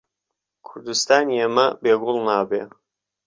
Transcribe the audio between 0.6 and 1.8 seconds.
کوردستانی ئێمە